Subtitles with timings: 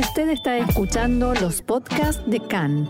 [0.00, 2.88] Usted está escuchando los podcasts de CAN.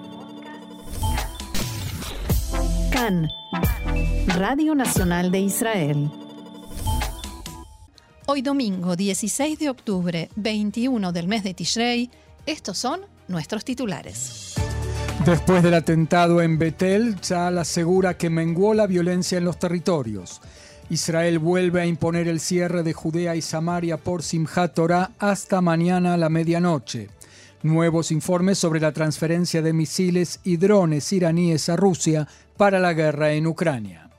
[2.93, 3.29] CAN,
[4.29, 6.09] Radio Nacional de Israel.
[8.27, 12.11] Hoy domingo 16 de octubre, 21 del mes de Tishrei,
[12.47, 14.55] estos son nuestros titulares.
[15.27, 20.41] Después del atentado en Betel, Chal asegura que menguó la violencia en los territorios.
[20.91, 26.15] Israel vuelve a imponer el cierre de Judea y Samaria por Simchat Torah hasta mañana
[26.15, 27.09] a la medianoche.
[27.63, 33.33] Nuevos informes sobre la transferencia de misiles y drones iraníes a Rusia para la guerra
[33.33, 34.10] en Ucrania.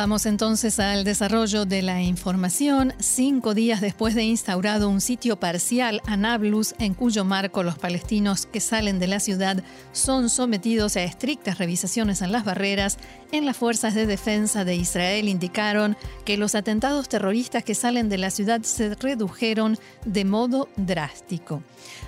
[0.00, 2.94] Vamos entonces al desarrollo de la información.
[3.00, 8.46] Cinco días después de instaurado un sitio parcial a Nablus, en cuyo marco los palestinos
[8.46, 12.96] que salen de la ciudad son sometidos a estrictas revisaciones en las barreras,
[13.30, 18.16] en las fuerzas de defensa de Israel indicaron que los atentados terroristas que salen de
[18.16, 21.62] la ciudad se redujeron de modo drástico.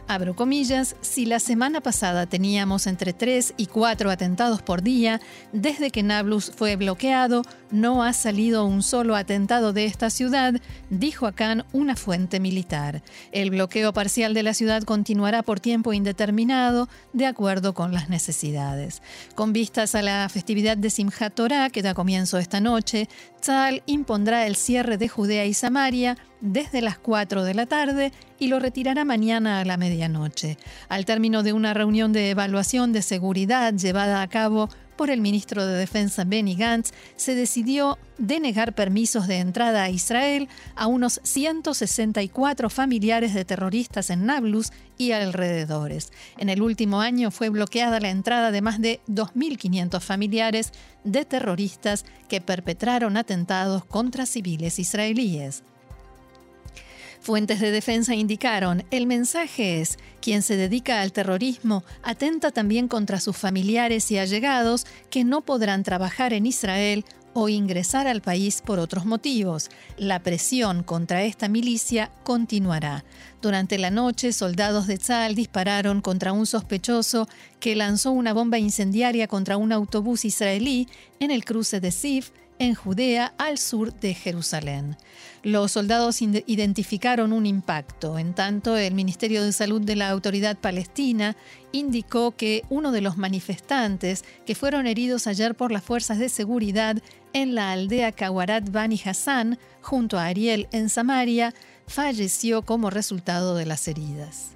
[0.09, 5.21] Abro comillas, si la semana pasada teníamos entre tres y cuatro atentados por día,
[5.53, 7.43] desde que Nablus fue bloqueado,
[7.83, 10.55] no ha salido un solo atentado de esta ciudad,
[10.89, 13.03] dijo a Khan una fuente militar.
[13.33, 19.03] El bloqueo parcial de la ciudad continuará por tiempo indeterminado, de acuerdo con las necesidades.
[19.35, 23.09] Con vistas a la festividad de Simchat Torah, que da comienzo esta noche,
[23.41, 28.47] Tzal impondrá el cierre de Judea y Samaria desde las 4 de la tarde y
[28.47, 30.57] lo retirará mañana a la medianoche.
[30.89, 35.67] Al término de una reunión de evaluación de seguridad llevada a cabo por el ministro
[35.67, 42.71] de Defensa Benny Gantz, se decidió denegar permisos de entrada a Israel a unos 164
[42.71, 46.13] familiares de terroristas en Nablus y alrededores.
[46.39, 50.73] En el último año fue bloqueada la entrada de más de 2.500 familiares
[51.05, 55.65] de terroristas que perpetraron atentados contra civiles israelíes.
[57.23, 63.21] Fuentes de defensa indicaron, el mensaje es, quien se dedica al terrorismo atenta también contra
[63.21, 68.81] sus familiares y allegados que no podrán trabajar en Israel o ingresar al país por
[68.81, 69.71] otros motivos.
[69.97, 73.05] La presión contra esta milicia continuará.
[73.41, 77.29] Durante la noche, soldados de Tzal dispararon contra un sospechoso
[77.61, 80.89] que lanzó una bomba incendiaria contra un autobús israelí
[81.21, 84.97] en el cruce de Sif, en Judea, al sur de Jerusalén.
[85.43, 88.17] Los soldados identificaron un impacto.
[88.17, 91.37] En tanto, el Ministerio de Salud de la Autoridad Palestina
[91.73, 96.99] indicó que uno de los manifestantes que fueron heridos ayer por las fuerzas de seguridad
[97.33, 101.53] en la aldea Kawarat Bani Hassan, junto a Ariel en Samaria,
[101.89, 104.53] falleció como resultado de las heridas.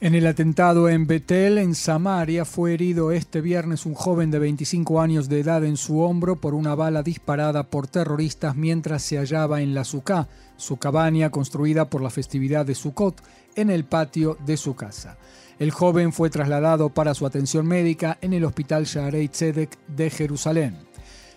[0.00, 5.00] En el atentado en Betel, en Samaria, fue herido este viernes un joven de 25
[5.00, 9.60] años de edad en su hombro por una bala disparada por terroristas mientras se hallaba
[9.60, 13.20] en la Sukkah, su cabaña construida por la festividad de Sukkot,
[13.56, 15.18] en el patio de su casa.
[15.58, 20.76] El joven fue trasladado para su atención médica en el hospital Shaarei Tzedek de Jerusalén.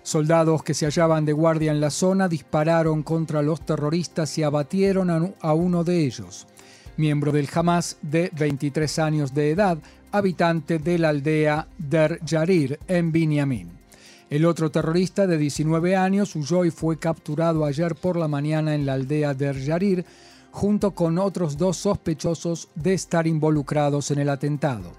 [0.03, 5.33] Soldados que se hallaban de guardia en la zona dispararon contra los terroristas y abatieron
[5.41, 6.45] a uno de ellos
[6.97, 9.77] miembro del Hamas de 23 años de edad,
[10.11, 13.69] habitante de la aldea Der Yarir en Binyamin.
[14.29, 18.85] El otro terrorista de 19 años huyó y fue capturado ayer por la mañana en
[18.85, 20.05] la aldea Der Yarir,
[20.51, 24.91] junto con otros dos sospechosos de estar involucrados en el atentado.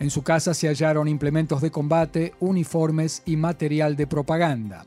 [0.00, 4.86] En su casa se hallaron implementos de combate, uniformes y material de propaganda.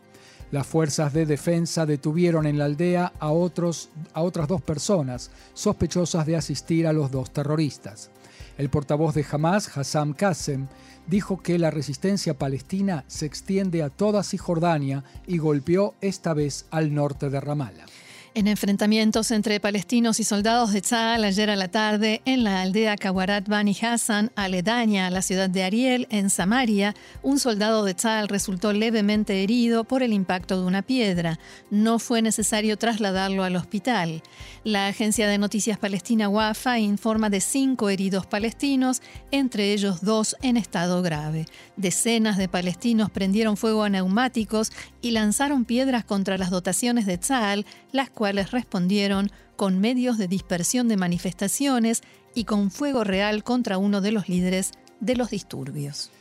[0.51, 6.25] Las fuerzas de defensa detuvieron en la aldea a, otros, a otras dos personas sospechosas
[6.25, 8.12] de asistir a los dos terroristas.
[8.57, 10.67] El portavoz de Hamas, Hassam Qasem,
[11.07, 16.94] dijo que la resistencia palestina se extiende a toda Cisjordania y golpeó esta vez al
[16.94, 17.85] norte de Ramallah.
[18.33, 22.95] En enfrentamientos entre palestinos y soldados de Tzal ayer a la tarde en la aldea
[22.95, 28.29] Kawarat Bani Hassan, aledaña a la ciudad de Ariel, en Samaria, un soldado de Tzal
[28.29, 31.39] resultó levemente herido por el impacto de una piedra.
[31.72, 34.23] No fue necesario trasladarlo al hospital.
[34.63, 39.01] La agencia de noticias palestina WAFA informa de cinco heridos palestinos,
[39.31, 41.47] entre ellos dos en estado grave.
[41.75, 47.66] Decenas de palestinos prendieron fuego a neumáticos y lanzaron piedras contra las dotaciones de Tzal,
[47.91, 48.09] las
[48.52, 52.03] respondieron con medios de dispersión de manifestaciones
[52.35, 56.12] y con fuego real contra uno de los líderes de los disturbios.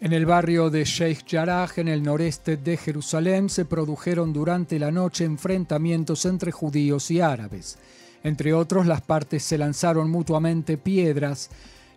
[0.00, 4.90] En el barrio de Sheikh Jarrah, en el noreste de Jerusalén, se produjeron durante la
[4.90, 7.78] noche enfrentamientos entre judíos y árabes.
[8.22, 11.50] Entre otros, las partes se lanzaron mutuamente piedras.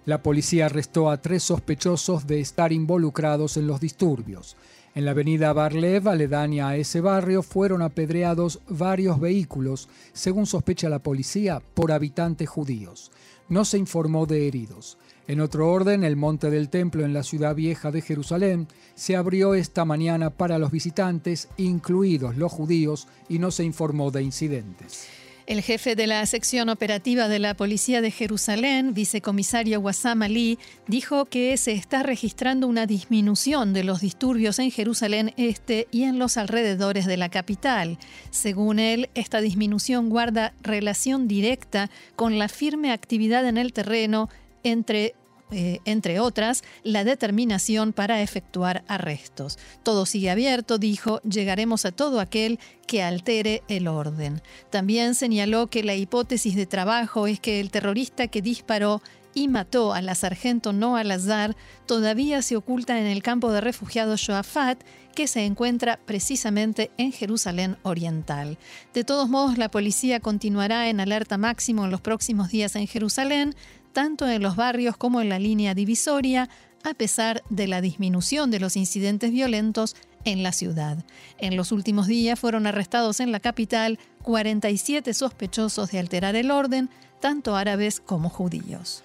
[0.06, 4.56] La policía arrestó a tres sospechosos de estar involucrados en los disturbios.
[4.97, 10.97] En la avenida Barlev, aledaña a ese barrio, fueron apedreados varios vehículos, según sospecha la
[10.97, 13.11] policía, por habitantes judíos.
[13.47, 14.97] No se informó de heridos.
[15.27, 19.53] En otro orden, el Monte del Templo en la ciudad vieja de Jerusalén se abrió
[19.53, 25.07] esta mañana para los visitantes, incluidos los judíos, y no se informó de incidentes.
[25.47, 31.23] El jefe de la sección operativa de la Policía de Jerusalén, vicecomisario Wassam Ali, dijo
[31.23, 36.35] que se está registrando una disminución de los disturbios en Jerusalén Este y en los
[36.35, 37.97] alrededores de la capital.
[38.29, 44.27] Según él, esta disminución guarda relación directa con la firme actividad en el terreno
[44.63, 45.15] entre
[45.51, 49.57] eh, entre otras, la determinación para efectuar arrestos.
[49.83, 54.41] Todo sigue abierto, dijo, llegaremos a todo aquel que altere el orden.
[54.69, 59.01] También señaló que la hipótesis de trabajo es que el terrorista que disparó
[59.38, 61.55] y mató a la sargento Noah Lazar
[61.85, 64.83] todavía se oculta en el campo de refugiados Shoafat,
[65.13, 68.57] que se encuentra precisamente en Jerusalén Oriental.
[68.95, 73.55] De todos modos, la policía continuará en alerta máximo en los próximos días en Jerusalén,
[73.97, 76.49] tanto en los barrios como en la línea divisoria,
[76.83, 81.03] a pesar de la disminución de los incidentes violentos en la ciudad.
[81.39, 86.91] En los últimos días fueron arrestados en la capital 47 sospechosos de alterar el orden,
[87.19, 89.03] tanto árabes como judíos.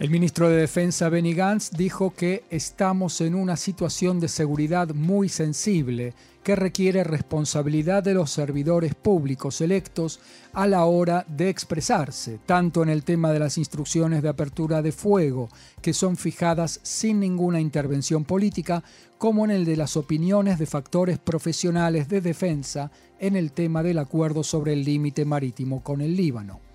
[0.00, 5.28] El ministro de Defensa Benny Gantz dijo que estamos en una situación de seguridad muy
[5.28, 10.18] sensible que requiere responsabilidad de los servidores públicos electos
[10.54, 14.92] a la hora de expresarse, tanto en el tema de las instrucciones de apertura de
[14.92, 15.50] fuego,
[15.82, 18.82] que son fijadas sin ninguna intervención política,
[19.18, 23.98] como en el de las opiniones de factores profesionales de defensa en el tema del
[23.98, 26.69] acuerdo sobre el límite marítimo con el Líbano.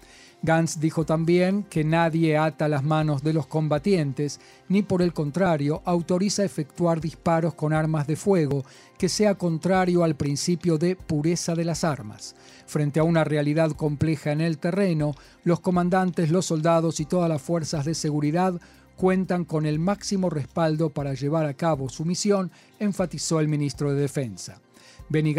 [0.46, 4.40] Gantz dijo también que nadie ata las manos de los combatientes,
[4.70, 8.64] ni por el contrario autoriza efectuar disparos con armas de fuego
[8.98, 12.36] que sea contrario al principio de pureza de las armas.
[12.68, 17.42] Frente a una realidad compleja en el terreno, los comandantes, los soldados y todas las
[17.42, 18.54] fuerzas de seguridad
[18.96, 24.02] cuentan con el máximo respaldo para llevar a cabo su misión, enfatizó el ministro de
[24.02, 24.62] Defensa.
[25.08, 25.36] Benny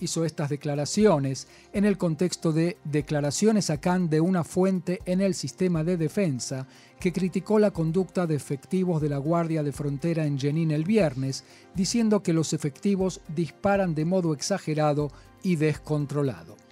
[0.00, 3.78] hizo, estas declaraciones en el contexto de declaraciones a
[4.10, 6.66] de una fuente en el sistema de defensa
[6.98, 11.44] que criticó la conducta de efectivos de la Guardia de Frontera en Jenin el viernes,
[11.74, 15.12] diciendo que los efectivos disparan de modo exagerado
[15.42, 16.65] y descontrolado.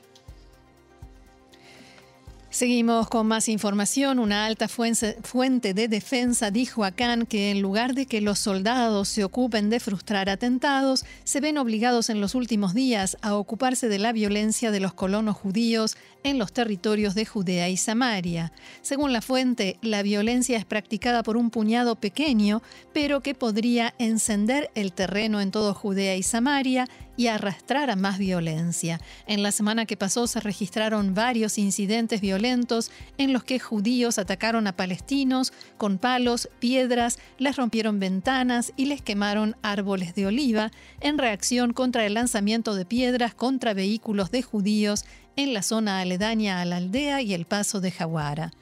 [2.54, 4.20] Seguimos con más información.
[4.20, 9.08] Una alta fuente de defensa dijo a Khan que en lugar de que los soldados
[9.08, 13.98] se ocupen de frustrar atentados, se ven obligados en los últimos días a ocuparse de
[13.98, 18.52] la violencia de los colonos judíos en los territorios de Judea y Samaria.
[18.82, 22.62] Según la fuente, la violencia es practicada por un puñado pequeño,
[22.92, 28.18] pero que podría encender el terreno en todo Judea y Samaria y arrastrar a más
[28.18, 29.00] violencia.
[29.26, 34.66] En la semana que pasó se registraron varios incidentes violentos en los que judíos atacaron
[34.66, 40.70] a palestinos con palos, piedras, les rompieron ventanas y les quemaron árboles de oliva
[41.00, 45.04] en reacción contra el lanzamiento de piedras contra vehículos de judíos
[45.36, 48.52] en la zona aledaña a la aldea y el paso de Jawara.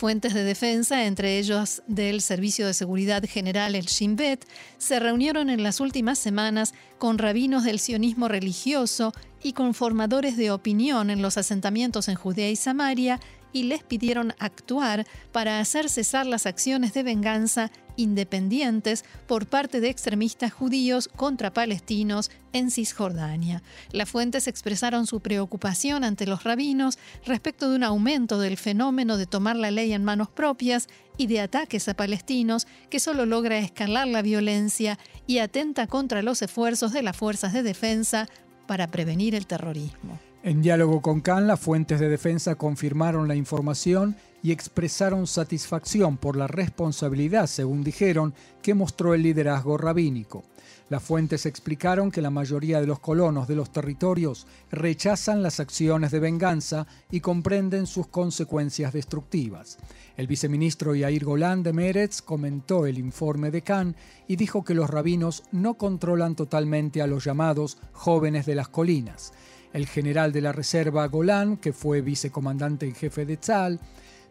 [0.00, 4.46] Fuentes de defensa, entre ellos del Servicio de Seguridad General, el Shin Bet,
[4.78, 10.52] se reunieron en las últimas semanas con rabinos del sionismo religioso y con formadores de
[10.52, 13.20] opinión en los asentamientos en Judea y Samaria
[13.52, 19.90] y les pidieron actuar para hacer cesar las acciones de venganza independientes por parte de
[19.90, 23.62] extremistas judíos contra palestinos en Cisjordania.
[23.92, 29.26] Las fuentes expresaron su preocupación ante los rabinos respecto de un aumento del fenómeno de
[29.26, 34.08] tomar la ley en manos propias y de ataques a palestinos que solo logra escalar
[34.08, 38.28] la violencia y atenta contra los esfuerzos de las fuerzas de defensa
[38.66, 40.18] para prevenir el terrorismo.
[40.42, 46.34] En diálogo con Khan, las fuentes de defensa confirmaron la información y expresaron satisfacción por
[46.34, 48.32] la responsabilidad, según dijeron,
[48.62, 50.44] que mostró el liderazgo rabínico.
[50.88, 56.10] Las fuentes explicaron que la mayoría de los colonos de los territorios rechazan las acciones
[56.10, 59.76] de venganza y comprenden sus consecuencias destructivas.
[60.16, 63.94] El viceministro Yair Golan de Meretz comentó el informe de Khan
[64.26, 69.34] y dijo que los rabinos no controlan totalmente a los llamados jóvenes de las colinas.
[69.72, 73.80] El general de la Reserva Golán, que fue vicecomandante en jefe de Tzal,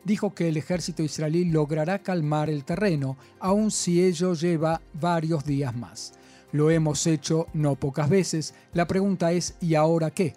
[0.04, 5.76] dijo que el ejército israelí logrará calmar el terreno, aun si ello lleva varios días
[5.76, 6.14] más.
[6.52, 10.36] Lo hemos hecho no pocas veces, la pregunta es ¿y ahora qué?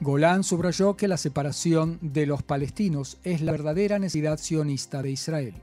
[0.00, 5.54] Golán subrayó que la separación de los palestinos es la verdadera necesidad sionista de Israel.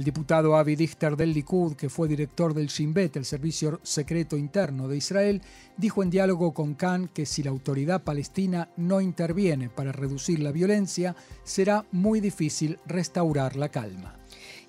[0.00, 4.38] El diputado Avi Dichter del Likud, que fue director del Shin Bet, el servicio secreto
[4.38, 5.42] interno de Israel,
[5.76, 10.52] dijo en diálogo con Khan que si la autoridad palestina no interviene para reducir la
[10.52, 11.14] violencia,
[11.44, 14.16] será muy difícil restaurar la calma.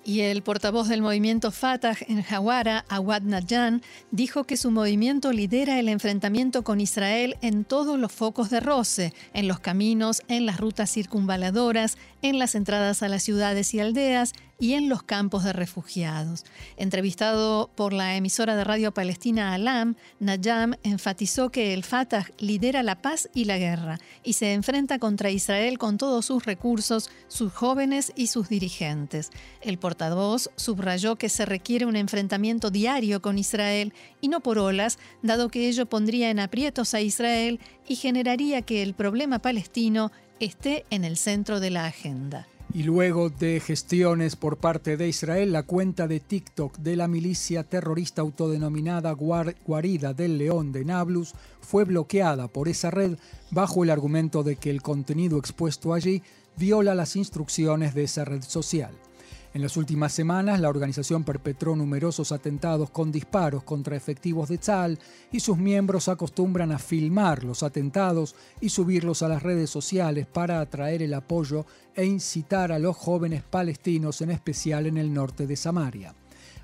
[0.04, 5.78] Y el portavoz del movimiento Fatah en Hawara, Awad Najan, dijo que su movimiento lidera
[5.78, 10.58] el enfrentamiento con Israel en todos los focos de roce, en los caminos, en las
[10.58, 14.32] rutas circunvaladoras, en las entradas a las ciudades y aldeas
[14.62, 16.44] y en los campos de refugiados.
[16.76, 23.02] Entrevistado por la emisora de radio palestina Alam, Najam enfatizó que el Fatah lidera la
[23.02, 28.12] paz y la guerra y se enfrenta contra Israel con todos sus recursos, sus jóvenes
[28.14, 29.30] y sus dirigentes.
[29.62, 35.00] El portavoz subrayó que se requiere un enfrentamiento diario con Israel y no por olas,
[35.22, 40.84] dado que ello pondría en aprietos a Israel y generaría que el problema palestino esté
[40.90, 42.46] en el centro de la agenda.
[42.74, 47.64] Y luego de gestiones por parte de Israel, la cuenta de TikTok de la milicia
[47.64, 53.18] terrorista autodenominada Guarida del León de Nablus fue bloqueada por esa red
[53.50, 56.22] bajo el argumento de que el contenido expuesto allí
[56.56, 58.92] viola las instrucciones de esa red social.
[59.54, 64.98] En las últimas semanas, la organización perpetró numerosos atentados con disparos contra efectivos de Tzal
[65.30, 70.60] y sus miembros acostumbran a filmar los atentados y subirlos a las redes sociales para
[70.60, 75.56] atraer el apoyo e incitar a los jóvenes palestinos, en especial en el norte de
[75.56, 76.14] Samaria.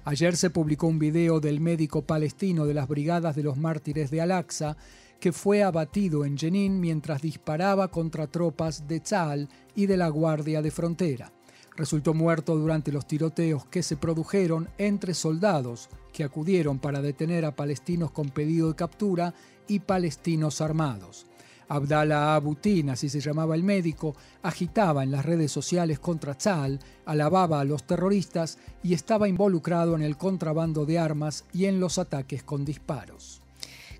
[0.06, 4.22] Ayer se publicó un video del médico palestino de las Brigadas de los Mártires de
[4.22, 4.78] Al-Aqsa
[5.20, 10.62] que fue abatido en Jenin mientras disparaba contra tropas de Tzal y de la Guardia
[10.62, 11.32] de Frontera
[11.78, 17.54] resultó muerto durante los tiroteos que se produjeron entre soldados que acudieron para detener a
[17.54, 19.32] palestinos con pedido de captura
[19.68, 21.26] y palestinos armados.
[21.68, 27.60] Abdallah Abutin, así se llamaba el médico, agitaba en las redes sociales contra Tzal, alababa
[27.60, 32.42] a los terroristas y estaba involucrado en el contrabando de armas y en los ataques
[32.42, 33.37] con disparos.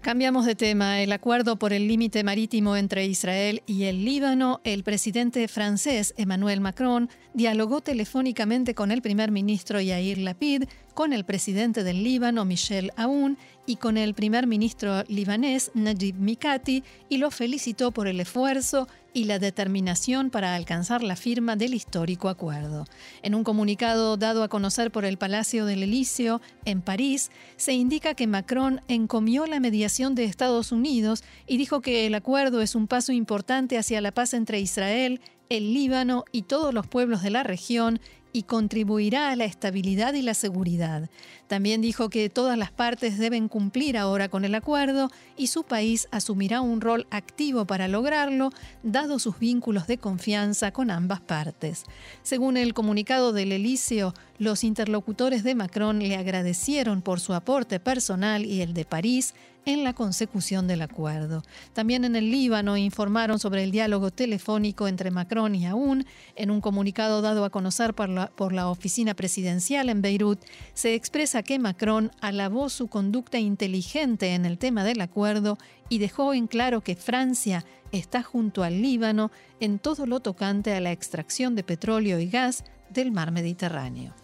[0.01, 1.03] Cambiamos de tema.
[1.03, 6.61] El acuerdo por el límite marítimo entre Israel y el Líbano, el presidente francés Emmanuel
[6.61, 10.65] Macron dialogó telefónicamente con el primer ministro Yair Lapid,
[10.99, 16.83] con el presidente del Líbano Michel Aoun y con el primer ministro libanés Najib Mikati
[17.09, 22.29] y lo felicitó por el esfuerzo y la determinación para alcanzar la firma del histórico
[22.29, 22.85] acuerdo.
[23.23, 28.15] En un comunicado dado a conocer por el Palacio del Elíseo en París, se indica
[28.15, 32.89] que Macron encomió la mediación de Estados Unidos y dijo que el acuerdo es un
[32.89, 37.43] paso importante hacia la paz entre Israel, el Líbano y todos los pueblos de la
[37.43, 38.01] región
[38.33, 41.09] y contribuirá a la estabilidad y la seguridad.
[41.47, 46.09] También dijo que todas las partes deben cumplir ahora con el acuerdo y su país
[46.11, 48.51] asumirá un rol activo para lograrlo,
[48.83, 51.85] dado sus vínculos de confianza con ambas partes.
[52.23, 58.45] Según el comunicado del Elíseo, los interlocutores de Macron le agradecieron por su aporte personal
[58.45, 61.43] y el de París en la consecución del acuerdo.
[61.75, 66.07] También en el Líbano informaron sobre el diálogo telefónico entre Macron y Aoun.
[66.37, 70.41] En un comunicado dado a conocer por la, por la oficina presidencial en Beirut,
[70.73, 75.59] se expresa que Macron alabó su conducta inteligente en el tema del acuerdo
[75.91, 79.31] y dejó en claro que Francia está junto al Líbano
[79.61, 84.15] en todo lo tocante a la extracción de petróleo y gas del mar Mediterráneo.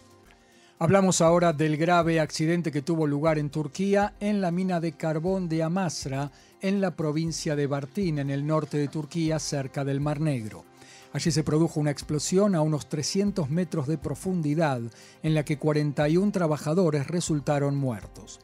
[0.85, 5.49] Hablamos ahora del grave accidente que tuvo lugar en Turquía en la mina de carbón
[5.49, 10.21] de Amasra, en la provincia de Bartín, en el norte de Turquía, cerca del Mar
[10.21, 10.67] Negro.
[11.14, 14.83] Allí se produjo una explosión a unos 300 metros de profundidad,
[15.23, 18.41] en la que 41 trabajadores resultaron muertos.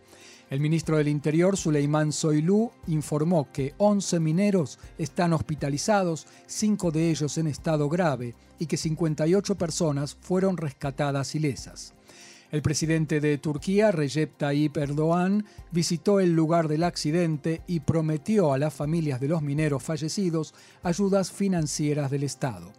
[0.48, 7.36] El ministro del Interior, Suleiman Soilú, informó que 11 mineros están hospitalizados, 5 de ellos
[7.36, 11.92] en estado grave, y que 58 personas fueron rescatadas ilesas.
[12.52, 18.58] El presidente de Turquía, Recep Tayyip Erdogan, visitó el lugar del accidente y prometió a
[18.58, 20.52] las familias de los mineros fallecidos
[20.82, 22.72] ayudas financieras del Estado.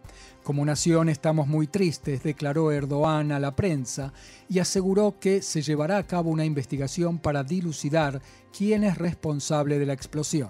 [0.43, 4.11] Como nación estamos muy tristes, declaró Erdogan a la prensa
[4.49, 8.21] y aseguró que se llevará a cabo una investigación para dilucidar
[8.55, 10.49] quién es responsable de la explosión.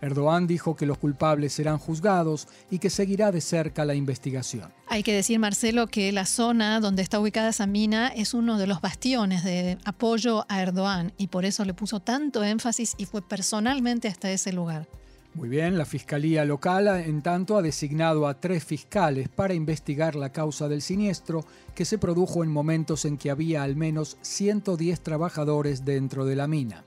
[0.00, 4.72] Erdogan dijo que los culpables serán juzgados y que seguirá de cerca la investigación.
[4.88, 8.66] Hay que decir, Marcelo, que la zona donde está ubicada esa mina es uno de
[8.66, 13.22] los bastiones de apoyo a Erdogan y por eso le puso tanto énfasis y fue
[13.22, 14.86] personalmente hasta ese lugar.
[15.34, 20.30] Muy bien, la Fiscalía Local, en tanto, ha designado a tres fiscales para investigar la
[20.30, 25.84] causa del siniestro que se produjo en momentos en que había al menos 110 trabajadores
[25.84, 26.84] dentro de la mina.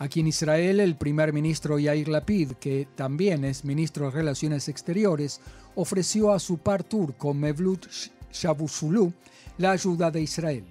[0.00, 5.40] Aquí en Israel, el primer ministro Yair Lapid, que también es ministro de Relaciones Exteriores,
[5.74, 7.86] ofreció a su par turco Mevlut
[8.40, 9.12] Cavusoglu
[9.58, 10.64] la ayuda de Israel.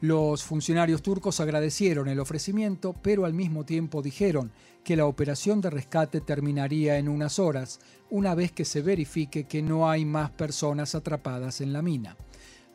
[0.00, 4.50] Los funcionarios turcos agradecieron el ofrecimiento, pero al mismo tiempo dijeron
[4.82, 7.78] que la operación de rescate terminaría en unas horas,
[8.10, 12.16] una vez que se verifique que no hay más personas atrapadas en la mina.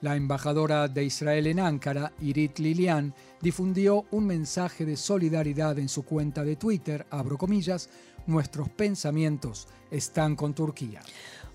[0.02, 6.04] La embajadora de Israel en Ankara, Irit Lilian, difundió un mensaje de solidaridad en su
[6.04, 7.36] cuenta de Twitter, abro
[8.28, 11.02] nuestros pensamientos están con Turquía.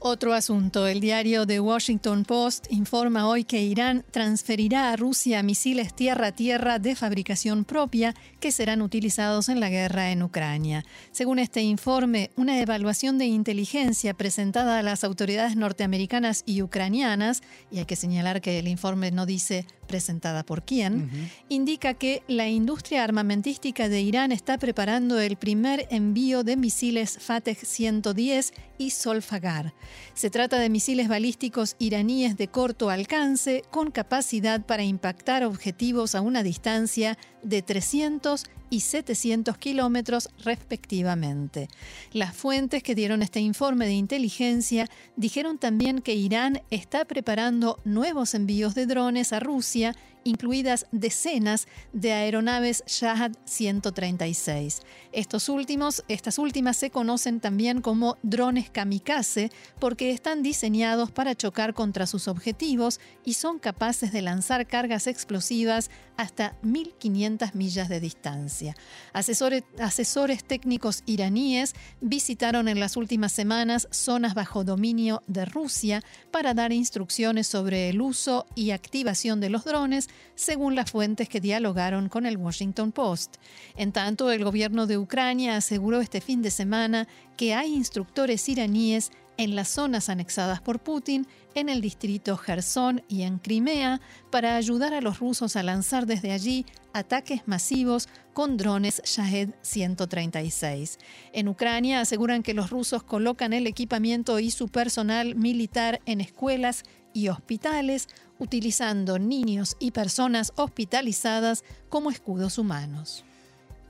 [0.05, 0.89] Otro asunto.
[0.89, 6.97] El diario The Washington Post informa hoy que Irán transferirá a Rusia misiles tierra-tierra de
[6.97, 10.85] fabricación propia que serán utilizados en la guerra en Ucrania.
[11.13, 17.41] Según este informe, una evaluación de inteligencia presentada a las autoridades norteamericanas y ucranianas,
[17.71, 21.11] y hay que señalar que el informe no dice presentada por quién,
[21.51, 27.55] indica que la industria armamentística de Irán está preparando el primer envío de misiles Fateh
[27.55, 29.75] 110 y Solfagar.
[30.15, 36.23] Se trata de misiles balísticos iraníes de corto alcance con capacidad para impactar objetivos a
[36.23, 41.69] una distancia de 300 y 700 kilómetros respectivamente.
[42.15, 48.33] Las fuentes que dieron este informe de inteligencia dijeron también que Irán está preparando nuevos
[48.33, 49.93] envíos de drones a Rusia, hier
[50.25, 54.83] incluidas decenas de aeronaves Shahad 136.
[55.13, 61.75] Estos últimos, estas últimas se conocen también como drones kamikaze porque están diseñados para chocar
[61.75, 68.75] contra sus objetivos y son capaces de lanzar cargas explosivas hasta 1500 millas de distancia.
[69.13, 76.55] Asesores, asesores técnicos iraníes visitaron en las últimas semanas zonas bajo dominio de Rusia para
[76.55, 82.09] dar instrucciones sobre el uso y activación de los drones, según las fuentes que dialogaron
[82.09, 83.37] con el Washington Post.
[83.77, 89.11] En tanto, el gobierno de Ucrania aseguró este fin de semana que hay instructores iraníes
[89.37, 94.01] en las zonas anexadas por Putin, en el distrito Gerson y en Crimea,
[94.31, 100.99] para ayudar a los rusos a lanzar desde allí ataques masivos con drones Shahed 136.
[101.33, 106.85] En Ucrania aseguran que los rusos colocan el equipamiento y su personal militar en escuelas
[107.15, 108.09] y hospitales,
[108.43, 113.25] utilizando niños y personas hospitalizadas como escudos humanos.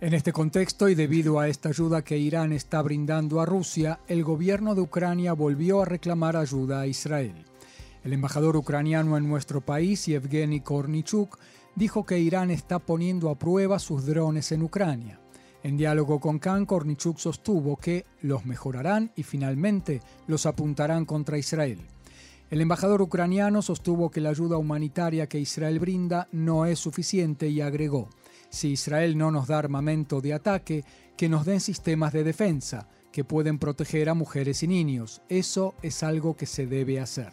[0.01, 4.25] En este contexto y debido a esta ayuda que Irán está brindando a Rusia, el
[4.25, 7.45] gobierno de Ucrania volvió a reclamar ayuda a Israel.
[8.05, 11.39] El embajador ucraniano en nuestro país, Yevgeny Kornichuk,
[11.77, 15.21] dijo que Irán está poniendo a prueba sus drones en Ucrania.
[15.63, 21.79] En diálogo con Khan, Kornichuk sostuvo que los mejorarán y finalmente los apuntarán contra Israel.
[22.53, 27.63] El embajador ucraniano sostuvo que la ayuda humanitaria que Israel brinda no es suficiente y
[27.63, 28.11] agregó,
[28.51, 30.85] si Israel no nos da armamento de ataque,
[31.17, 35.23] que nos den sistemas de defensa que pueden proteger a mujeres y niños.
[35.31, 37.33] Eso es algo que se debe hacer.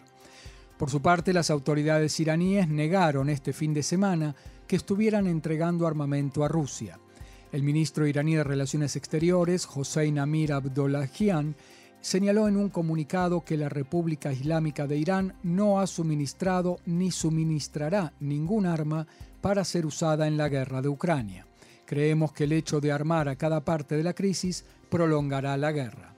[0.78, 6.46] Por su parte, las autoridades iraníes negaron este fin de semana que estuvieran entregando armamento
[6.46, 6.98] a Rusia.
[7.52, 11.58] El ministro iraní de Relaciones Exteriores, Hossein Amir Abdollahian,
[12.02, 18.14] señaló en un comunicado que la República Islámica de Irán no ha suministrado ni suministrará
[18.20, 19.08] ningún arma
[19.42, 21.46] para ser usada en la guerra de Ucrania.
[21.86, 26.09] Creemos que el hecho de armar a cada parte de la crisis prolongará la guerra.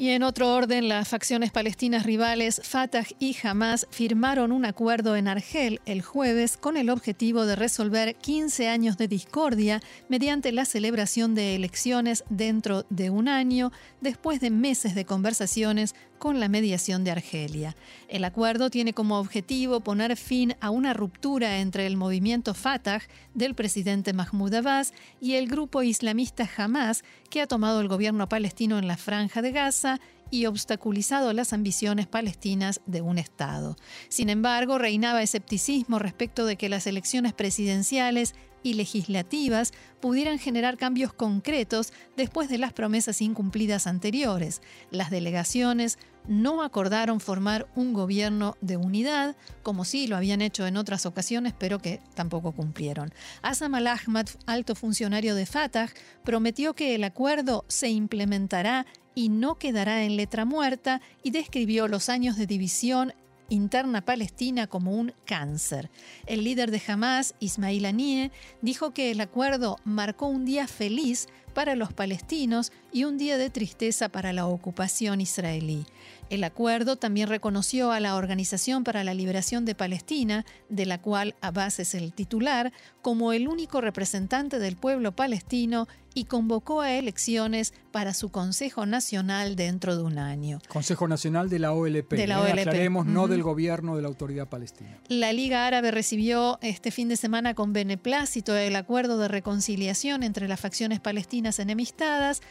[0.00, 5.26] Y en otro orden, las facciones palestinas rivales Fatah y Hamas firmaron un acuerdo en
[5.26, 11.34] Argel el jueves con el objetivo de resolver 15 años de discordia mediante la celebración
[11.34, 17.10] de elecciones dentro de un año, después de meses de conversaciones con la mediación de
[17.10, 17.76] Argelia.
[18.08, 23.02] El acuerdo tiene como objetivo poner fin a una ruptura entre el movimiento Fatah
[23.34, 28.78] del presidente Mahmoud Abbas y el grupo islamista Hamas que ha tomado el gobierno palestino
[28.78, 33.76] en la franja de Gaza y obstaculizado las ambiciones palestinas de un Estado.
[34.08, 41.12] Sin embargo, reinaba escepticismo respecto de que las elecciones presidenciales y legislativas pudieran generar cambios
[41.12, 44.62] concretos después de las promesas incumplidas anteriores.
[44.90, 50.76] Las delegaciones no acordaron formar un gobierno de unidad, como sí lo habían hecho en
[50.76, 53.12] otras ocasiones, pero que tampoco cumplieron.
[53.42, 55.88] Asam al-Ahmad, alto funcionario de Fatah,
[56.24, 58.86] prometió que el acuerdo se implementará
[59.18, 63.14] y no quedará en letra muerta y describió los años de división
[63.48, 65.90] interna palestina como un cáncer.
[66.26, 68.30] El líder de Hamas, Ismail Haniyeh,
[68.62, 73.50] dijo que el acuerdo marcó un día feliz para los palestinos y un día de
[73.50, 75.84] tristeza para la ocupación israelí.
[76.30, 81.34] El acuerdo también reconoció a la Organización para la Liberación de Palestina, de la cual
[81.40, 87.72] Abbas es el titular, como el único representante del pueblo palestino y convocó a elecciones
[87.92, 90.58] para su Consejo Nacional dentro de un año.
[90.68, 92.12] Consejo Nacional de la OLP.
[92.12, 92.58] De la OLP.
[92.58, 94.98] Aclaremos, no del gobierno de la Autoridad Palestina.
[95.08, 100.48] La Liga Árabe recibió este fin de semana con beneplácito el acuerdo de reconciliación entre
[100.48, 102.42] las facciones palestinas enemistadas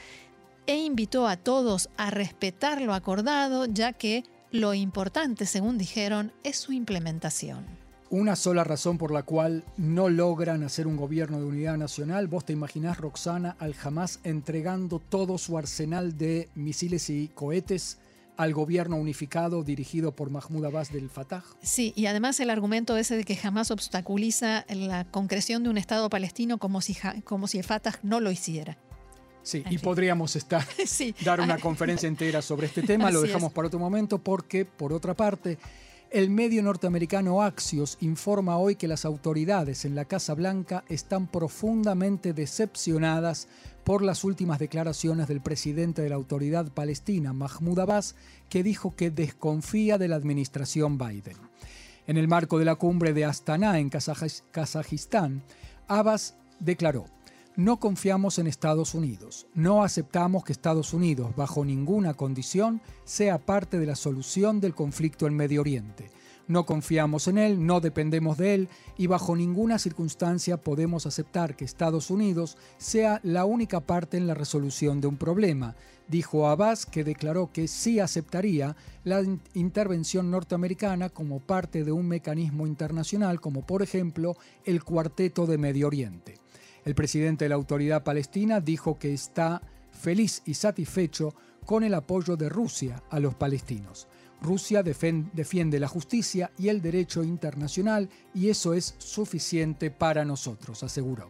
[0.67, 6.57] e invitó a todos a respetar lo acordado, ya que lo importante, según dijeron, es
[6.57, 7.65] su implementación
[8.09, 12.27] una sola razón por la cual no logran hacer un gobierno de unidad nacional.
[12.27, 17.97] Vos te imaginás, Roxana, al Hamas entregando todo su arsenal de misiles y cohetes
[18.37, 21.43] al gobierno unificado dirigido por Mahmoud Abbas del Fatah.
[21.61, 26.07] Sí, y además el argumento ese de que jamás obstaculiza la concreción de un Estado
[26.09, 28.77] palestino como si, como si el Fatah no lo hiciera.
[29.47, 30.67] Sí, y podríamos estar,
[31.23, 35.13] dar una conferencia entera sobre este tema, lo dejamos para otro momento porque, por otra
[35.13, 35.57] parte,
[36.11, 42.33] el medio norteamericano Axios informa hoy que las autoridades en la Casa Blanca están profundamente
[42.33, 43.47] decepcionadas
[43.85, 48.15] por las últimas declaraciones del presidente de la autoridad palestina, Mahmoud Abbas,
[48.49, 51.37] que dijo que desconfía de la administración Biden.
[52.05, 55.41] En el marco de la cumbre de Astana en Kazajistán,
[55.87, 57.05] Abbas declaró,
[57.57, 59.47] no confiamos en Estados Unidos.
[59.55, 65.25] No aceptamos que Estados Unidos, bajo ninguna condición, sea parte de la solución del conflicto
[65.25, 66.11] en Medio Oriente.
[66.47, 71.65] No confiamos en él, no dependemos de él y bajo ninguna circunstancia podemos aceptar que
[71.65, 75.75] Estados Unidos sea la única parte en la resolución de un problema,
[76.07, 79.23] dijo Abbas, que declaró que sí aceptaría la
[79.55, 85.87] intervención norteamericana como parte de un mecanismo internacional como por ejemplo el Cuarteto de Medio
[85.87, 86.35] Oriente.
[86.87, 92.37] El presidente de la autoridad palestina dijo que está feliz y satisfecho con el apoyo
[92.37, 94.07] de Rusia a los palestinos.
[94.41, 101.27] Rusia defiende la justicia y el derecho internacional y eso es suficiente para nosotros, aseguró.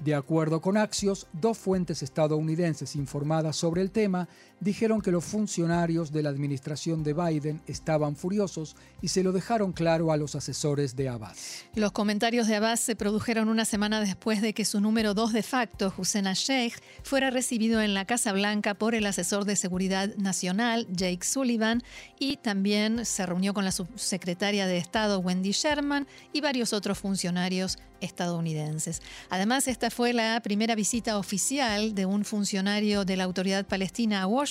[0.00, 4.28] De acuerdo con Axios, dos fuentes estadounidenses informadas sobre el tema
[4.60, 9.72] dijeron que los funcionarios de la administración de Biden estaban furiosos y se lo dejaron
[9.72, 11.64] claro a los asesores de Abbas.
[11.74, 15.42] Los comentarios de Abbas se produjeron una semana después de que su número dos de
[15.42, 20.86] facto, Hussein al-Sheikh, fuera recibido en la Casa Blanca por el asesor de Seguridad Nacional,
[20.90, 21.82] Jake Sullivan,
[22.18, 27.78] y también se reunió con la subsecretaria de Estado, Wendy Sherman, y varios otros funcionarios
[28.00, 29.02] estadounidenses.
[29.28, 34.26] Además, esta fue la primera visita oficial de un funcionario de la autoridad palestina a
[34.26, 34.47] Washington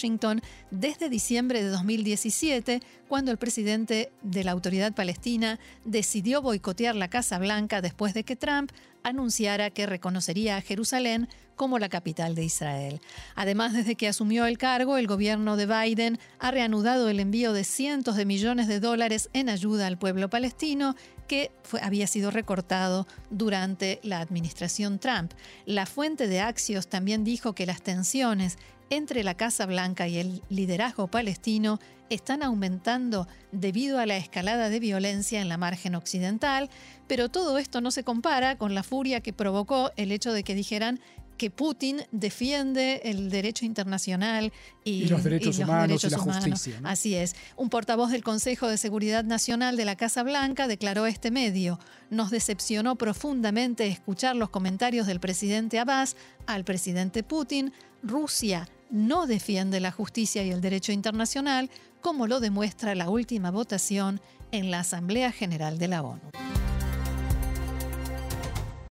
[0.70, 7.40] desde diciembre de 2017, cuando el presidente de la autoridad palestina decidió boicotear la Casa
[7.40, 8.72] Blanca después de que Trump
[9.04, 13.02] anunciara que reconocería a Jerusalén como la capital de Israel.
[13.36, 17.64] Además, desde que asumió el cargo, el gobierno de Biden ha reanudado el envío de
[17.64, 20.96] cientos de millones de dólares en ayuda al pueblo palestino
[21.28, 25.34] que había sido recortado durante la administración Trump.
[25.66, 28.58] La fuente de Axios también dijo que las tensiones
[28.90, 34.80] entre la Casa Blanca y el liderazgo palestino están aumentando debido a la escalada de
[34.80, 36.70] violencia en la margen occidental,
[37.08, 40.56] pero todo esto no se compara con la furia que provocó el hecho de que
[40.56, 41.02] dijeran
[41.38, 44.52] que Putin defiende el derecho internacional
[44.84, 46.80] y, los derechos humanos y la justicia.
[46.84, 47.36] Así es.
[47.56, 52.32] Un portavoz del Consejo de Seguridad Nacional de la Casa Blanca declaró este medio, nos
[52.32, 57.72] decepcionó profundamente escuchar los comentarios del presidente Abbas al presidente Putin.
[58.04, 61.70] Rusia no defiende la justicia y el derecho internacional,
[62.02, 64.22] como lo demuestra la última votación
[64.52, 66.22] en la Asamblea General de la ONU.